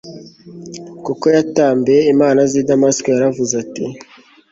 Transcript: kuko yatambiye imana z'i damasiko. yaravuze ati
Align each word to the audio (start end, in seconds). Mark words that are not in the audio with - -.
kuko 1.05 1.25
yatambiye 1.37 1.99
imana 2.13 2.39
z'i 2.51 2.61
damasiko. 2.69 3.07
yaravuze 3.11 3.53
ati 3.63 3.85